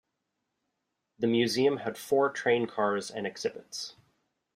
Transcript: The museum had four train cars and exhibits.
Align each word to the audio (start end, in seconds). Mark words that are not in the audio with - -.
The 1.19 1.27
museum 1.27 1.77
had 1.77 1.95
four 1.95 2.31
train 2.31 2.65
cars 2.65 3.11
and 3.11 3.27
exhibits. 3.27 3.97